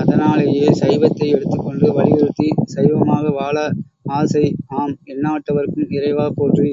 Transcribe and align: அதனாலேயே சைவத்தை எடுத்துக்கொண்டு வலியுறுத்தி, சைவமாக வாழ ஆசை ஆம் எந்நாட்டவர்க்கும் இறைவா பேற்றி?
அதனாலேயே 0.00 0.66
சைவத்தை 0.80 1.26
எடுத்துக்கொண்டு 1.28 1.88
வலியுறுத்தி, 1.92 2.48
சைவமாக 2.74 3.34
வாழ 3.40 3.56
ஆசை 4.18 4.46
ஆம் 4.78 4.96
எந்நாட்டவர்க்கும் 5.14 5.92
இறைவா 5.98 6.28
பேற்றி? 6.38 6.73